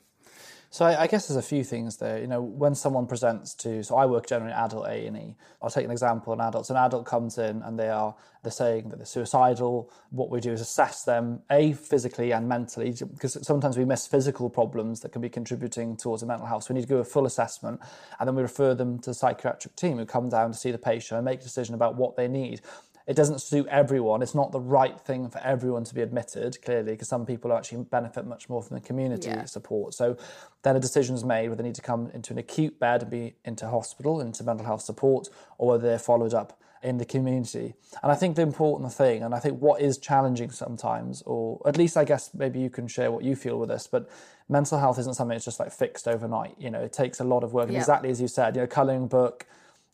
[0.74, 2.18] So I, I, guess there's a few things there.
[2.18, 5.36] You know, when someone presents to, so I work generally in adult A and E.
[5.62, 6.68] I'll take an example in adults.
[6.68, 9.88] An adult comes in and they are they're saying that they're suicidal.
[10.10, 14.50] What we do is assess them a physically and mentally because sometimes we miss physical
[14.50, 16.64] problems that can be contributing towards a mental health.
[16.64, 17.78] So we need to do a full assessment
[18.18, 20.78] and then we refer them to the psychiatric team who come down to see the
[20.78, 22.62] patient and make a decision about what they need
[23.06, 24.22] it doesn't suit everyone.
[24.22, 27.84] It's not the right thing for everyone to be admitted, clearly, because some people actually
[27.84, 29.44] benefit much more from the community yeah.
[29.44, 29.94] support.
[29.94, 30.16] So
[30.62, 33.10] then a decision is made whether they need to come into an acute bed and
[33.10, 37.74] be into hospital, into mental health support, or whether they're followed up in the community.
[38.02, 41.76] And I think the important thing, and I think what is challenging sometimes, or at
[41.76, 44.08] least I guess maybe you can share what you feel with this, but
[44.48, 46.54] mental health isn't something that's just like fixed overnight.
[46.58, 47.68] You know, it takes a lot of work.
[47.68, 49.46] And exactly as you said, you know, colouring book,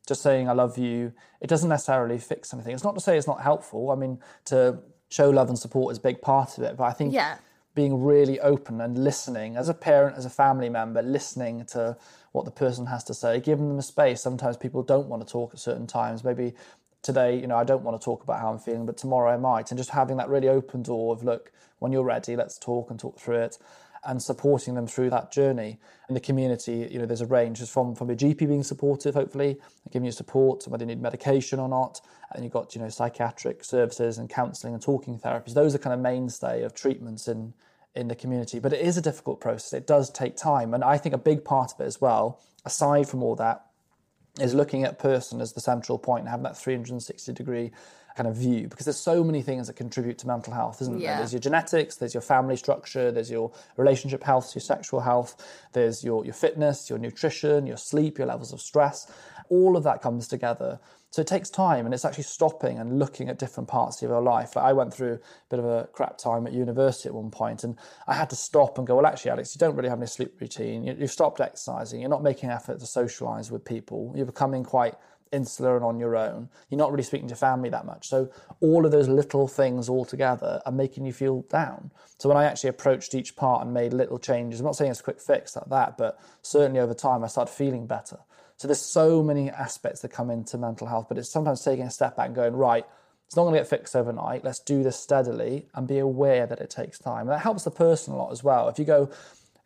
[0.06, 2.74] just saying I love you, it doesn't necessarily fix anything.
[2.74, 3.90] It's not to say it's not helpful.
[3.90, 6.92] I mean, to show love and support is a big part of it, but I
[6.92, 7.38] think yeah.
[7.74, 11.96] being really open and listening as a parent, as a family member, listening to
[12.32, 14.20] what the person has to say, giving them a space.
[14.20, 16.22] Sometimes people don't want to talk at certain times.
[16.22, 16.54] Maybe
[17.02, 19.36] today, you know, I don't want to talk about how I'm feeling, but tomorrow I
[19.36, 19.70] might.
[19.70, 23.00] And just having that really open door of, look, when you're ready, let's talk and
[23.00, 23.58] talk through it
[24.04, 25.78] and supporting them through that journey.
[26.08, 29.58] In the community, you know, there's a range from from a GP being supportive, hopefully,
[29.90, 32.00] giving you support, whether you need medication or not,
[32.32, 35.54] and you've got you know psychiatric services and counselling and talking therapies.
[35.54, 37.52] Those are kind of mainstay of treatments in
[37.94, 38.58] in the community.
[38.58, 39.72] But it is a difficult process.
[39.72, 43.08] It does take time, and I think a big part of it as well, aside
[43.08, 43.66] from all that,
[44.40, 47.72] is looking at person as the central point and having that 360 degree
[48.16, 51.10] kind of view because there's so many things that contribute to mental health, isn't yeah.
[51.10, 51.18] there?
[51.18, 55.36] There's your genetics, there's your family structure, there's your relationship health, your sexual health,
[55.72, 59.10] there's your, your fitness, your nutrition, your sleep, your levels of stress.
[59.48, 60.78] All of that comes together.
[61.12, 64.20] So it takes time and it's actually stopping and looking at different parts of your
[64.20, 64.54] life.
[64.54, 65.18] Like I went through a
[65.48, 68.78] bit of a crap time at university at one point and I had to stop
[68.78, 70.84] and go, well, actually, Alex, you don't really have any sleep routine.
[70.84, 72.00] You've stopped exercising.
[72.00, 74.12] You're not making effort to socialize with people.
[74.14, 74.94] You're becoming quite
[75.32, 76.48] insular and on your own.
[76.68, 78.08] You're not really speaking to family that much.
[78.08, 81.90] So all of those little things all together are making you feel down.
[82.18, 85.00] So when I actually approached each part and made little changes, I'm not saying it's
[85.00, 88.18] a quick fix like that, but certainly over time I started feeling better.
[88.56, 91.90] So there's so many aspects that come into mental health, but it's sometimes taking a
[91.90, 92.84] step back and going, right,
[93.26, 94.44] it's not going to get fixed overnight.
[94.44, 97.20] Let's do this steadily and be aware that it takes time.
[97.20, 98.68] And that helps the person a lot as well.
[98.68, 99.08] If you go,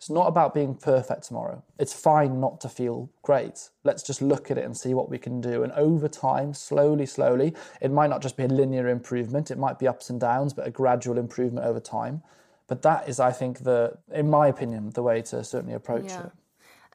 [0.05, 1.63] It's not about being perfect tomorrow.
[1.79, 3.71] It's fine not to feel great.
[3.85, 5.63] Let's just look at it and see what we can do.
[5.63, 9.79] And over time, slowly, slowly, it might not just be a linear improvement, it might
[9.79, 12.23] be ups and downs, but a gradual improvement over time.
[12.67, 16.27] But that is, I think, the, in my opinion, the way to certainly approach yeah.
[16.27, 16.33] it.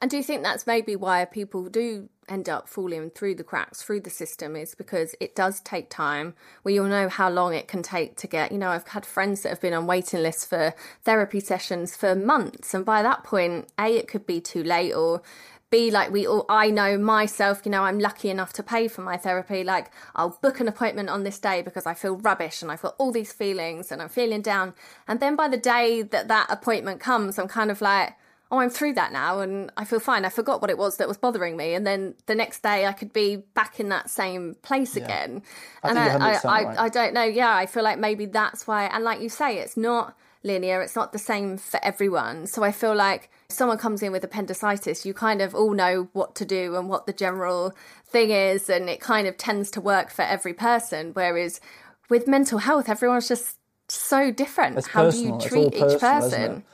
[0.00, 3.82] And do you think that's maybe why people do end up falling through the cracks
[3.82, 6.34] through the system is because it does take time.
[6.62, 9.42] We all know how long it can take to get, you know, I've had friends
[9.42, 12.72] that have been on waiting lists for therapy sessions for months.
[12.72, 15.22] And by that point, A, it could be too late or
[15.70, 19.02] be like we all I know myself, you know, I'm lucky enough to pay for
[19.02, 19.62] my therapy.
[19.62, 22.96] Like I'll book an appointment on this day because I feel rubbish and I've got
[22.98, 24.74] all these feelings and I'm feeling down.
[25.06, 28.14] And then by the day that that appointment comes, I'm kind of like,
[28.50, 30.24] oh, I'm through that now and I feel fine.
[30.24, 31.74] I forgot what it was that was bothering me.
[31.74, 35.04] And then the next day I could be back in that same place yeah.
[35.04, 35.42] again.
[35.84, 36.78] I and I, I, right.
[36.78, 37.22] I don't know.
[37.22, 38.86] Yeah, I feel like maybe that's why.
[38.86, 42.46] And like you say, it's not linear, it's not the same for everyone.
[42.46, 46.08] So I feel like if someone comes in with appendicitis, you kind of all know
[46.12, 47.72] what to do and what the general
[48.04, 48.68] thing is.
[48.68, 51.10] And it kind of tends to work for every person.
[51.12, 51.60] Whereas
[52.08, 53.58] with mental health, everyone's just
[53.88, 54.78] so different.
[54.78, 55.38] It's How personal.
[55.38, 56.64] do you treat personal, each person?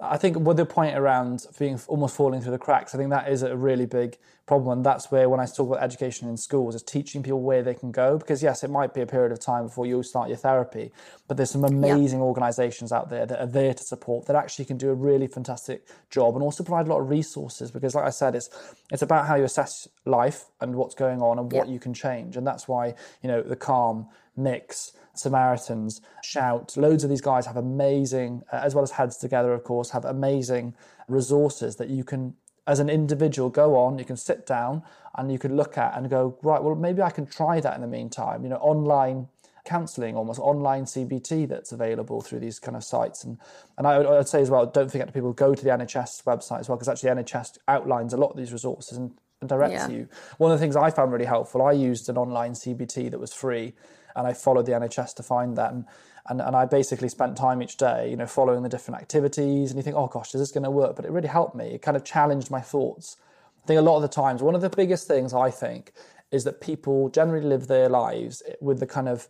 [0.00, 3.28] I think with the point around being almost falling through the cracks, I think that
[3.28, 4.78] is a really big problem.
[4.78, 7.74] And that's where, when I talk about education in schools, is teaching people where they
[7.74, 8.18] can go.
[8.18, 10.92] Because yes, it might be a period of time before you start your therapy,
[11.28, 12.24] but there's some amazing yeah.
[12.24, 15.86] organisations out there that are there to support that actually can do a really fantastic
[16.10, 17.70] job and also provide a lot of resources.
[17.70, 18.50] Because, like I said, it's
[18.90, 22.36] it's about how you assess life and what's going on and what you can change.
[22.36, 26.76] And that's why you know the calm mix Samaritans, Shout.
[26.76, 30.04] Loads of these guys have amazing, uh, as well as Heads Together, of course, have
[30.04, 30.74] amazing
[31.08, 32.34] resources that you can,
[32.66, 33.98] as an individual, go on.
[33.98, 34.82] You can sit down
[35.16, 37.80] and you can look at and go, right, well, maybe I can try that in
[37.80, 38.42] the meantime.
[38.42, 39.28] You know, online
[39.64, 43.24] counselling, almost online CBT that's available through these kind of sites.
[43.24, 43.38] And
[43.78, 46.60] and I would say as well, don't forget to people go to the NHS website
[46.60, 49.88] as well, because actually NHS outlines a lot of these resources and, and directs yeah.
[49.88, 50.08] you.
[50.38, 53.32] One of the things I found really helpful, I used an online CBT that was
[53.32, 53.74] free
[54.16, 55.72] and I followed the NHS to find that.
[55.72, 55.84] And,
[56.28, 59.70] and, and I basically spent time each day, you know, following the different activities.
[59.70, 60.96] And you think, oh gosh, is this going to work?
[60.96, 61.66] But it really helped me.
[61.66, 63.16] It kind of challenged my thoughts.
[63.62, 65.92] I think a lot of the times, one of the biggest things I think
[66.30, 69.28] is that people generally live their lives with the kind of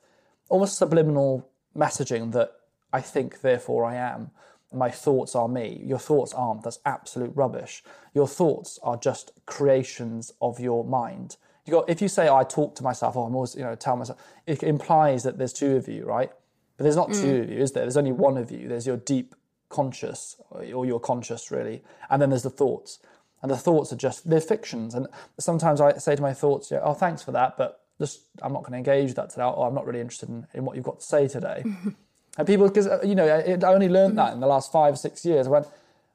[0.48, 2.52] almost subliminal messaging that
[2.92, 4.30] I think, therefore I am.
[4.72, 5.82] My thoughts are me.
[5.84, 6.62] Your thoughts aren't.
[6.62, 7.82] That's absolute rubbish.
[8.12, 12.74] Your thoughts are just creations of your mind you got if you say I talk
[12.76, 15.88] to myself, oh I'm always you know tell myself, it implies that there's two of
[15.88, 16.30] you, right?
[16.76, 17.20] But there's not mm.
[17.20, 17.84] two of you, is there?
[17.84, 18.68] There's only one of you.
[18.68, 19.34] There's your deep
[19.68, 22.98] conscious or your conscious really, and then there's the thoughts,
[23.42, 24.94] and the thoughts are just they're fictions.
[24.94, 25.06] And
[25.38, 28.62] sometimes I say to my thoughts, yeah, oh thanks for that, but just I'm not
[28.62, 29.42] going to engage that today.
[29.42, 31.64] Oh, I'm not really interested in, in what you've got to say today.
[32.38, 34.98] and people, because uh, you know, I, I only learned that in the last five
[34.98, 35.46] six years.
[35.46, 35.66] I went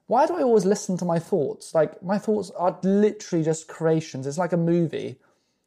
[0.09, 1.75] why do I always listen to my thoughts?
[1.75, 4.25] Like my thoughts are literally just creations.
[4.25, 5.19] It's like a movie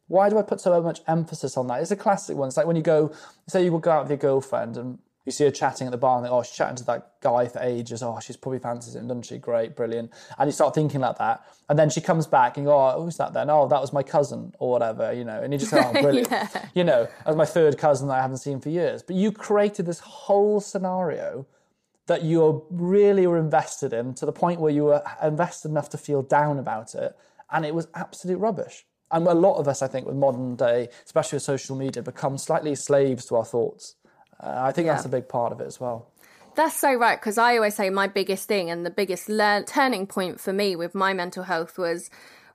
[0.07, 1.81] why do I put so much emphasis on that?
[1.81, 2.47] It's a classic one.
[2.47, 3.13] It's like when you go,
[3.47, 6.17] say you go out with your girlfriend and you see her chatting at the bar
[6.17, 8.03] and think, oh, she's chatting to that guy for ages.
[8.03, 9.37] Oh, she's probably fancies him, doesn't she?
[9.37, 10.11] Great, brilliant.
[10.37, 11.45] And you start thinking like that.
[11.69, 13.49] And then she comes back and you go, oh, who's that then?
[13.49, 15.41] Oh, that was my cousin or whatever, you know.
[15.41, 16.29] And you just go, oh, brilliant.
[16.29, 16.65] yeah.
[16.75, 19.01] You know, as my third cousin that I haven't seen for years.
[19.01, 21.47] But you created this whole scenario
[22.07, 25.97] that you really were invested in to the point where you were invested enough to
[25.97, 27.15] feel down about it.
[27.49, 28.85] And it was absolute rubbish.
[29.13, 32.37] And a lot of us, I think, with modern day, especially with social media, become
[32.37, 33.95] slightly slaves to our thoughts.
[34.41, 34.93] Uh, I think yeah.
[34.93, 36.09] that's a big part of it as well.
[36.55, 40.05] That's so right because I always say my biggest thing and the biggest learn- turning
[40.05, 42.09] point for me with my mental health was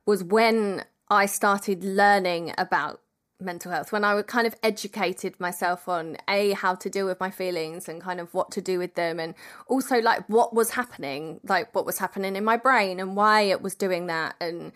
[0.07, 3.01] was when I started learning about
[3.41, 7.31] mental health when I kind of educated myself on a how to deal with my
[7.31, 9.35] feelings and kind of what to do with them and
[9.69, 13.63] also like what was happening like what was happening in my brain and why it
[13.63, 14.73] was doing that and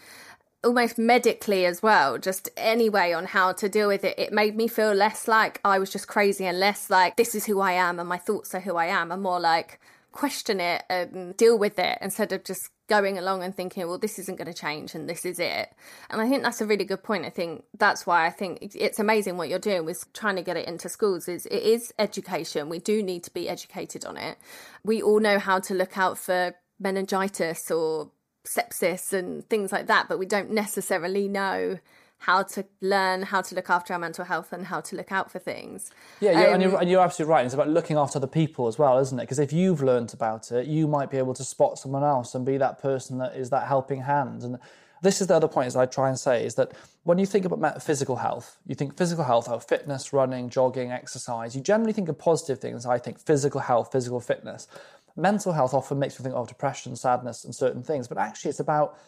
[0.65, 4.19] almost medically as well, just any way on how to deal with it.
[4.19, 7.47] It made me feel less like I was just crazy and less like this is
[7.47, 9.81] who I am and my thoughts are who I am, and more like
[10.13, 14.19] question it and deal with it instead of just going along and thinking, well, this
[14.19, 15.73] isn't going to change and this is it.
[16.11, 17.25] And I think that's a really good point.
[17.25, 20.59] I think that's why I think it's amazing what you're doing with trying to get
[20.59, 22.69] it into schools is it is education.
[22.69, 24.37] We do need to be educated on it.
[24.85, 28.11] We all know how to look out for meningitis or
[28.45, 31.79] sepsis and things like that, but we don't necessarily know
[32.23, 35.31] how to learn how to look after our mental health and how to look out
[35.31, 35.91] for things.
[36.21, 37.45] Yeah, you're, um, and, you're, and, you're, absolutely right.
[37.45, 39.23] It's about looking after the people as well, isn't it?
[39.23, 42.47] Because if you've learned about it, you might be able to spot someone else and
[42.47, 44.45] be that person that is that helping hand.
[44.45, 44.59] And
[45.03, 47.45] this is the other point, as I try and say, is that when you think
[47.45, 51.57] about physical health, you think physical health, oh, fitness, running, jogging, exercise.
[51.57, 52.87] You generally think of positive things.
[52.87, 54.69] I think physical health, physical fitness.
[55.17, 58.61] Mental health often makes me think of depression, sadness, and certain things, but actually it's
[58.61, 58.99] about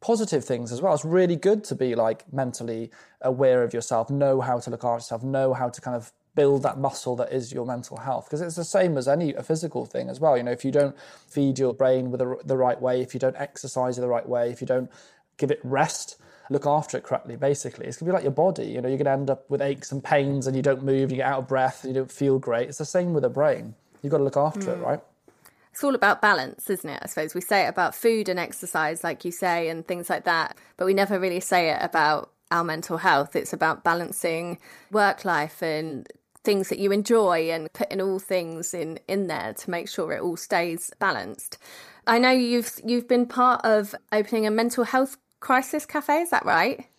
[0.00, 0.94] positive things as well.
[0.94, 4.96] It's really good to be like mentally aware of yourself, know how to look after
[4.96, 8.40] yourself, know how to kind of build that muscle that is your mental health because
[8.40, 10.36] it's the same as any a physical thing as well.
[10.36, 10.96] You know if you don't
[11.26, 14.50] feed your brain with the, the right way if you don't exercise the right way
[14.50, 14.90] if you don't
[15.36, 16.16] give it rest
[16.48, 17.86] look after it correctly basically.
[17.86, 18.66] It's going to be like your body.
[18.66, 21.10] You know you're going to end up with aches and pains and you don't move
[21.10, 22.68] you get out of breath and you don't feel great.
[22.68, 23.74] It's the same with the brain.
[24.02, 24.78] You've got to look after mm.
[24.78, 25.00] it right
[25.80, 26.98] it's all about balance, isn't it?
[27.00, 30.24] I suppose we say it about food and exercise, like you say, and things like
[30.24, 33.34] that, but we never really say it about our mental health.
[33.34, 34.58] It's about balancing
[34.90, 36.06] work life and
[36.44, 40.20] things that you enjoy and putting all things in in there to make sure it
[40.20, 41.56] all stays balanced.
[42.06, 46.44] I know you've you've been part of opening a mental health crisis cafe, is that
[46.44, 46.89] right?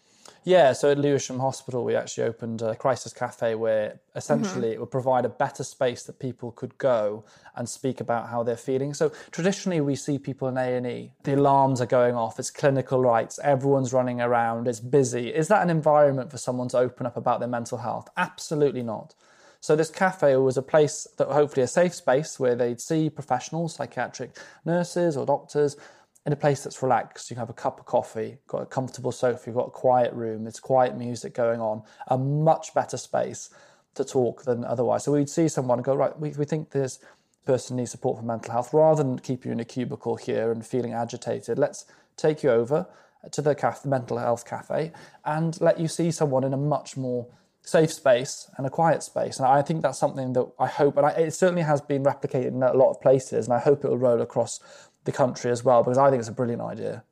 [0.43, 4.73] Yeah, so at Lewisham Hospital, we actually opened a crisis cafe where essentially mm-hmm.
[4.73, 7.23] it would provide a better space that people could go
[7.55, 8.95] and speak about how they're feeling.
[8.95, 11.11] So traditionally, we see people in A and E.
[11.23, 12.39] The alarms are going off.
[12.39, 13.39] It's clinical rights.
[13.43, 14.67] Everyone's running around.
[14.67, 15.29] It's busy.
[15.29, 18.09] Is that an environment for someone to open up about their mental health?
[18.17, 19.13] Absolutely not.
[19.59, 23.75] So this cafe was a place that hopefully a safe space where they'd see professionals,
[23.75, 25.77] psychiatric nurses or doctors,
[26.25, 27.29] in a place that's relaxed.
[27.29, 30.13] You can have a cup of coffee, got a comfortable sofa, you've got a quiet
[30.13, 33.49] room, there's quiet music going on, a much better space
[33.95, 35.03] to talk than otherwise.
[35.03, 36.99] So we'd see someone and go, right, we, we think this
[37.45, 38.73] person needs support for mental health.
[38.73, 41.85] Rather than keep you in a cubicle here and feeling agitated, let's
[42.17, 42.87] take you over
[43.31, 44.91] to the, cafe, the mental health cafe
[45.25, 47.27] and let you see someone in a much more
[47.63, 49.37] safe space and a quiet space.
[49.37, 52.47] And I think that's something that I hope, and I, it certainly has been replicated
[52.47, 54.59] in a lot of places, and I hope it will roll across
[55.03, 57.03] the country as well because I think it's a brilliant idea.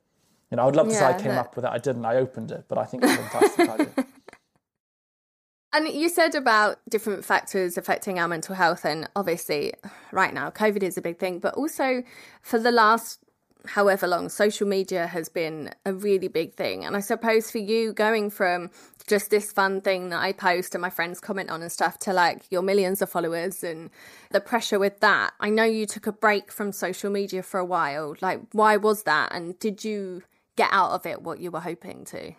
[0.50, 1.70] You know, I would love to yeah, say I came up with it.
[1.70, 2.04] I didn't.
[2.04, 4.06] I opened it, but I think it's a fantastic idea.
[5.72, 9.72] And you said about different factors affecting our mental health, and obviously,
[10.10, 12.02] right now, COVID is a big thing, but also
[12.42, 13.20] for the last
[13.66, 16.84] however long, social media has been a really big thing.
[16.84, 18.70] And I suppose for you, going from
[19.10, 22.12] just this fun thing that I post and my friends comment on and stuff to
[22.12, 23.90] like your millions of followers and
[24.30, 27.64] the pressure with that, I know you took a break from social media for a
[27.64, 28.14] while.
[28.20, 29.34] Like, why was that?
[29.34, 30.22] And did you
[30.54, 32.34] get out of it what you were hoping to?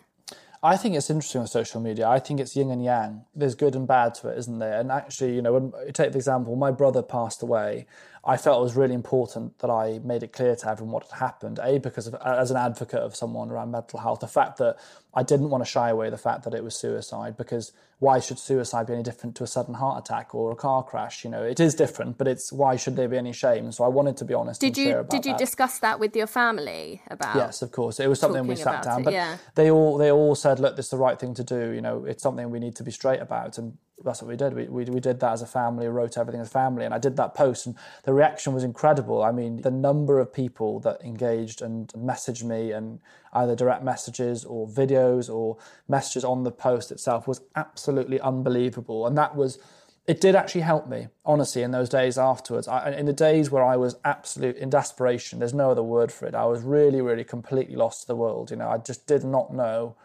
[0.63, 2.07] I think it's interesting on social media.
[2.07, 3.25] I think it's yin and yang.
[3.35, 4.79] There's good and bad to it, isn't there?
[4.79, 7.85] And actually, you know, when you take the example, my brother passed away.
[8.23, 11.19] I felt it was really important that I made it clear to everyone what had
[11.19, 11.59] happened.
[11.63, 14.77] A because of, as an advocate of someone around mental health, the fact that
[15.13, 18.37] I didn't want to shy away the fact that it was suicide because why should
[18.39, 21.23] suicide be any different to a sudden heart attack or a car crash?
[21.23, 23.71] You know, it is different, but it's why should there be any shame?
[23.71, 24.61] So I wanted to be honest.
[24.61, 25.39] Did you did you that.
[25.39, 27.35] discuss that with your family about?
[27.35, 27.99] Yes, of course.
[27.99, 30.85] It was something we sat down, it, but they all they all said, look, this
[30.87, 31.71] is the right thing to do.
[31.71, 34.53] You know, it's something we need to be straight about, and that's what we did.
[34.53, 36.97] We, we, we did that as a family, wrote everything as a family, and I
[36.97, 39.23] did that post, and the reaction was incredible.
[39.23, 42.99] I mean, the number of people that engaged and messaged me, and
[43.33, 49.07] either direct messages or videos or messages on the post itself was absolutely unbelievable.
[49.07, 49.59] And that was,
[50.07, 52.67] it did actually help me, honestly, in those days afterwards.
[52.67, 56.25] I, in the days where I was absolute in desperation, there's no other word for
[56.25, 56.35] it.
[56.35, 58.51] I was really, really completely lost to the world.
[58.51, 59.95] You know, I just did not know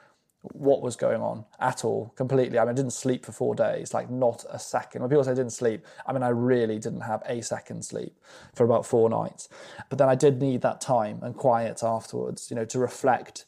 [0.52, 2.58] what was going on at all, completely.
[2.58, 5.02] I mean, I didn't sleep for four days, like not a second.
[5.02, 8.14] When people say I didn't sleep, I mean, I really didn't have a second sleep
[8.54, 9.48] for about four nights.
[9.88, 13.44] But then I did need that time and quiet afterwards, you know, to reflect,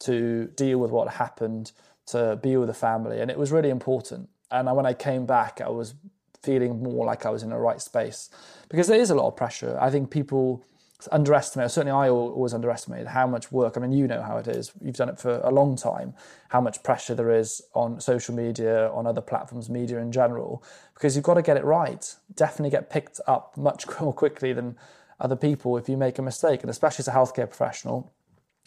[0.00, 1.72] to deal with what happened,
[2.06, 3.20] to be with the family.
[3.20, 4.28] And it was really important.
[4.50, 5.94] And when I came back, I was
[6.42, 8.30] feeling more like I was in the right space
[8.68, 9.76] because there is a lot of pressure.
[9.80, 10.64] I think people
[11.12, 14.72] underestimate, certainly I always underestimated how much work, I mean, you know how it is,
[14.82, 16.14] you've done it for a long time,
[16.48, 20.62] how much pressure there is on social media, on other platforms, media in general,
[20.94, 22.14] because you've got to get it right.
[22.34, 24.76] Definitely get picked up much more quickly than
[25.20, 28.10] other people if you make a mistake, and especially as a healthcare professional.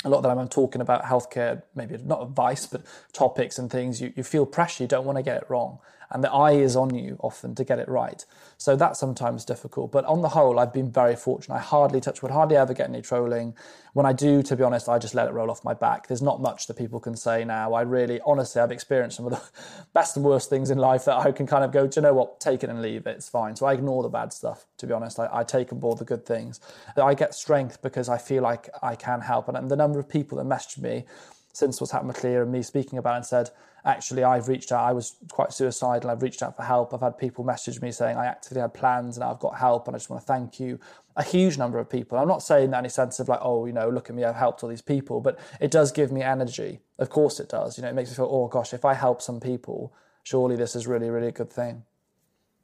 [0.06, 3.72] A lot of the time I'm talking about healthcare, maybe not advice, but topics and
[3.72, 5.80] things, you, you feel pressure, you don't want to get it wrong
[6.13, 8.23] and the eye is on you often to get it right.
[8.58, 9.91] So that's sometimes difficult.
[9.91, 11.56] But on the whole, I've been very fortunate.
[11.56, 13.56] I hardly touch wood, hardly ever get any trolling.
[13.93, 16.08] When I do, to be honest, I just let it roll off my back.
[16.08, 17.73] There's not much that people can say now.
[17.73, 19.41] I really, honestly, I've experienced some of the
[19.93, 22.13] best and worst things in life that I can kind of go, do you know
[22.13, 23.17] what, take it and leave it.
[23.17, 23.56] It's fine.
[23.56, 25.19] So I ignore the bad stuff, to be honest.
[25.19, 26.60] I, I take on board the good things.
[26.95, 29.49] I get strength because I feel like I can help.
[29.49, 31.06] And the number of people that messaged me
[31.54, 33.49] since what's happened with Llŷr and me speaking about it and said,
[33.86, 34.86] actually I've reached out.
[34.86, 36.10] I was quite suicidal.
[36.10, 36.93] I've reached out for help.
[36.93, 39.96] I've had people message me saying I actively had plans and I've got help and
[39.96, 40.80] I just want to thank you.
[41.15, 42.17] A huge number of people.
[42.17, 44.24] I'm not saying that in any sense of like, oh, you know, look at me,
[44.24, 46.80] I've helped all these people, but it does give me energy.
[46.98, 47.78] Of course it does.
[47.78, 49.93] You know, it makes me feel, oh gosh, if I help some people,
[50.24, 51.84] surely this is really, really a good thing.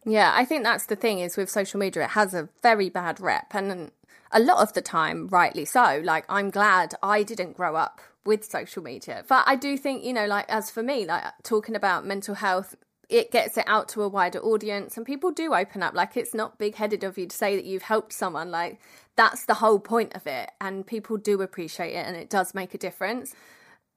[0.05, 3.19] Yeah, I think that's the thing is with social media, it has a very bad
[3.19, 3.53] rep.
[3.53, 3.91] And
[4.31, 6.01] a lot of the time, rightly so.
[6.03, 9.23] Like, I'm glad I didn't grow up with social media.
[9.27, 12.75] But I do think, you know, like, as for me, like talking about mental health,
[13.09, 15.95] it gets it out to a wider audience and people do open up.
[15.95, 18.51] Like, it's not big headed of you to say that you've helped someone.
[18.51, 18.79] Like,
[19.15, 20.51] that's the whole point of it.
[20.61, 23.33] And people do appreciate it and it does make a difference.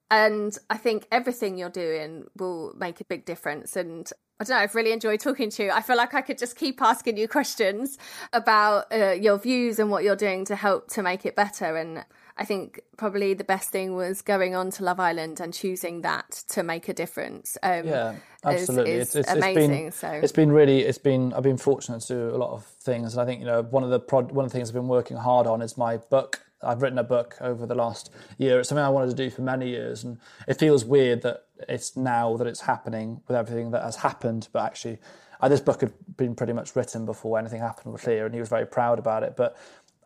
[0.09, 3.75] And I think everything you're doing will make a big difference.
[3.75, 5.71] And I don't know, I've really enjoyed talking to you.
[5.71, 7.97] I feel like I could just keep asking you questions
[8.31, 11.77] about uh, your views and what you're doing to help to make it better.
[11.77, 12.03] And
[12.35, 16.43] I think probably the best thing was going on to Love Island and choosing that
[16.49, 17.57] to make a difference.
[17.61, 18.93] Um, yeah, absolutely.
[18.93, 19.87] Is, is it's, it's, amazing.
[19.87, 21.33] It's been, so it's been really, it's been.
[21.33, 23.83] I've been fortunate to do a lot of things, and I think you know one
[23.83, 26.43] of the prod, one of the things I've been working hard on is my book.
[26.63, 28.59] I've written a book over the last year.
[28.59, 30.17] It's something I wanted to do for many years, and
[30.47, 34.47] it feels weird that it's now that it's happening with everything that has happened.
[34.51, 34.99] But actually,
[35.43, 38.39] uh, this book had been pretty much written before anything happened with Llŷr, and he
[38.39, 39.35] was very proud about it.
[39.35, 39.57] But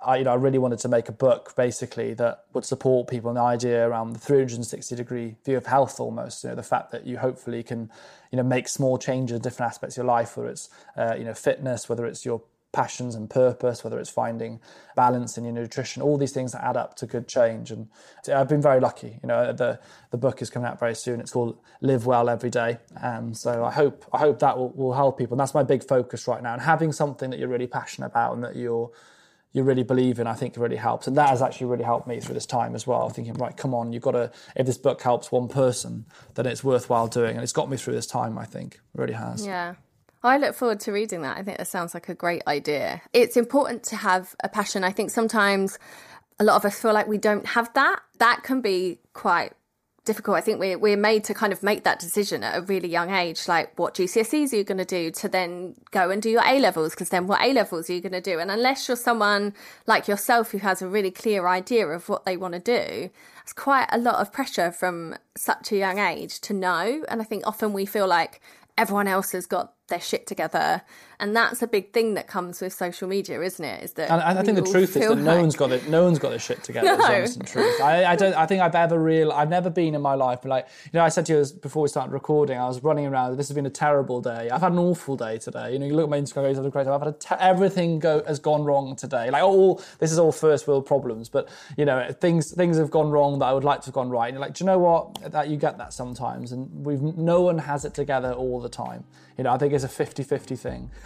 [0.05, 3.29] I, you know, I really wanted to make a book basically that would support people
[3.29, 6.43] in the idea around the 360 degree view of health almost.
[6.43, 7.91] You know, the fact that you hopefully can,
[8.31, 11.23] you know, make small changes in different aspects of your life, whether it's, uh, you
[11.23, 12.41] know, fitness, whether it's your
[12.73, 14.59] passions and purpose, whether it's finding
[14.95, 17.71] balance in your nutrition, all these things that add up to good change.
[17.71, 17.87] And
[18.33, 19.19] I've been very lucky.
[19.21, 19.79] You know, the
[20.11, 21.19] the book is coming out very soon.
[21.19, 24.93] It's called Live Well Every Day, and so I hope I hope that will, will
[24.93, 25.33] help people.
[25.33, 26.53] And that's my big focus right now.
[26.53, 28.91] And having something that you're really passionate about and that you're
[29.53, 31.07] you really believe in, I think really helps.
[31.07, 33.09] And that has actually really helped me through this time as well.
[33.09, 36.63] Thinking, right, come on, you've got to, if this book helps one person, then it's
[36.63, 37.35] worthwhile doing.
[37.35, 38.75] And it's got me through this time, I think.
[38.75, 39.45] It really has.
[39.45, 39.75] Yeah.
[40.23, 41.37] I look forward to reading that.
[41.37, 43.01] I think that sounds like a great idea.
[43.13, 44.83] It's important to have a passion.
[44.83, 45.79] I think sometimes
[46.39, 48.01] a lot of us feel like we don't have that.
[48.19, 49.53] That can be quite
[50.07, 50.37] difficult.
[50.37, 53.11] I think we're we're made to kind of make that decision at a really young
[53.11, 56.43] age, like what GCSEs are you going to do to then go and do your
[56.45, 58.39] A levels, because then what A levels are you going to do?
[58.39, 59.53] And unless you're someone
[59.85, 63.11] like yourself who has a really clear idea of what they want to do,
[63.43, 67.05] it's quite a lot of pressure from such a young age to know.
[67.07, 68.41] And I think often we feel like
[68.77, 70.81] everyone else has got their shit together.
[71.19, 73.83] And that's a big thing that comes with social media isn't it?
[73.83, 75.19] Is that and, and i think the truth is that like...
[75.19, 77.03] no one's got it no one's got their shit together no.
[77.03, 77.81] honest and truth.
[77.81, 80.49] I, I, don't i think i've ever real i've never been in my life but
[80.49, 83.35] like you know i said to you before we started recording i was running around
[83.37, 84.49] this has been a terrible day.
[84.49, 85.73] I've had an awful day today.
[85.73, 86.87] You know you look at my instagram goes great.
[86.87, 89.29] I've had te- everything go has gone wrong today.
[89.29, 93.09] Like all this is all first world problems but you know things things have gone
[93.09, 94.27] wrong that i would like to have gone right.
[94.27, 95.31] And you're like do you know what?
[95.31, 99.03] That you get that sometimes and we've no one has it together all the time.
[99.37, 100.91] You know, I think it's a 50-50 thing.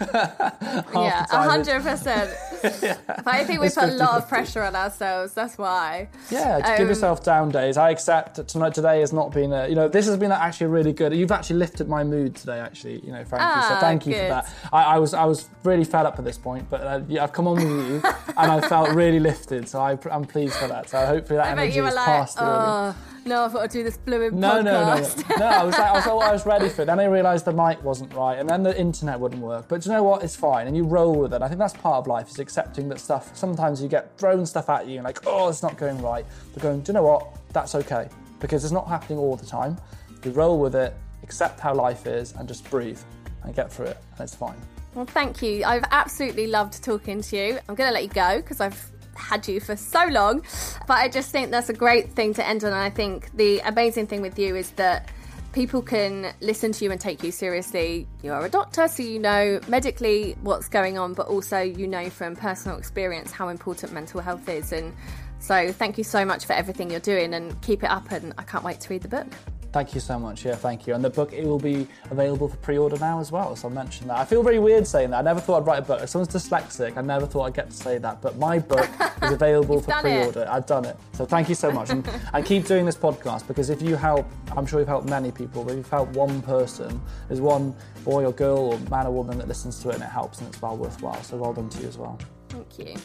[0.94, 2.30] yeah, hundred percent.
[3.24, 3.90] But I think we put 50-50.
[3.90, 5.34] a lot of pressure on ourselves.
[5.34, 6.08] That's why.
[6.30, 7.76] Yeah, um, give yourself down days.
[7.76, 9.68] I accept that tonight today has not been a.
[9.68, 11.14] You know, this has been actually really good.
[11.14, 12.58] You've actually lifted my mood today.
[12.58, 13.50] Actually, you know, frankly.
[13.52, 14.22] Ah, so thank you good.
[14.22, 14.54] for that.
[14.72, 17.32] I, I, was I was really fed up at this point, but uh, yeah, I've
[17.32, 18.02] come on with you,
[18.36, 19.68] and I felt really lifted.
[19.68, 20.88] So I, am pleased for that.
[20.88, 22.34] So hopefully that I energy is like, audience.
[22.38, 25.28] Oh, no, I've got to do this blooming no, podcast.
[25.28, 25.36] No, no, no.
[25.38, 26.86] no I was like, I was, I was ready for it.
[26.86, 29.68] Then I realised the mic wasn't right, and then the internet wouldn't work.
[29.68, 30.22] But you know what?
[30.22, 31.42] It's fine, and you roll with it.
[31.42, 33.34] I think that's part of life is accepting that stuff.
[33.36, 36.26] Sometimes you get thrown stuff at you, and like, oh, it's not going right.
[36.52, 37.28] But going, do you know what?
[37.52, 38.08] That's okay
[38.42, 39.78] because it's not happening all the time.
[40.24, 43.00] You roll with it, accept how life is, and just breathe
[43.44, 44.56] and get through it, and it's fine.
[44.94, 45.64] Well, thank you.
[45.64, 47.58] I've absolutely loved talking to you.
[47.68, 50.44] I'm going to let you go because I've had you for so long.
[50.86, 52.72] But I just think that's a great thing to end on.
[52.72, 55.10] And I think the amazing thing with you is that
[55.52, 58.06] people can listen to you and take you seriously.
[58.22, 62.36] You're a doctor, so you know medically what's going on, but also you know from
[62.36, 64.72] personal experience how important mental health is.
[64.72, 64.94] And
[65.38, 68.12] so, thank you so much for everything you're doing and keep it up.
[68.12, 69.26] And I can't wait to read the book.
[69.72, 70.44] Thank you so much.
[70.44, 70.94] Yeah, thank you.
[70.94, 73.56] And the book it will be available for pre-order now as well.
[73.56, 74.18] So I mentioned that.
[74.18, 75.18] I feel very weird saying that.
[75.18, 76.02] I never thought I'd write a book.
[76.02, 78.20] If someone's dyslexic, I never thought I'd get to say that.
[78.20, 78.88] But my book
[79.22, 80.42] is available for pre-order.
[80.42, 80.48] It.
[80.48, 80.98] I've done it.
[81.14, 81.88] So thank you so much.
[81.88, 85.32] And, and keep doing this podcast because if you help, I'm sure you've helped many
[85.32, 85.64] people.
[85.64, 89.38] But if you've helped one person, there's one boy or girl or man or woman
[89.38, 91.22] that listens to it and it helps and it's well worthwhile.
[91.22, 92.18] So well done to you as well.
[92.50, 92.96] Thank you.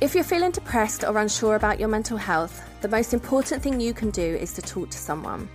[0.00, 3.92] If you're feeling depressed or unsure about your mental health, the most important thing you
[3.92, 5.48] can do is to talk to someone.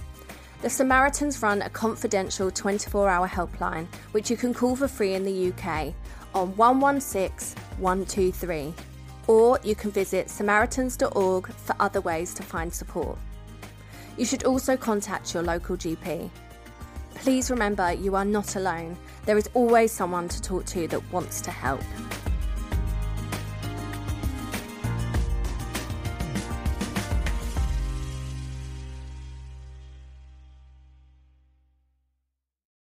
[0.61, 5.23] The Samaritans run a confidential 24 hour helpline which you can call for free in
[5.23, 5.93] the UK
[6.35, 8.73] on 116 123,
[9.27, 13.17] or you can visit samaritans.org for other ways to find support.
[14.17, 16.29] You should also contact your local GP.
[17.15, 18.97] Please remember you are not alone.
[19.25, 21.81] There is always someone to talk to that wants to help.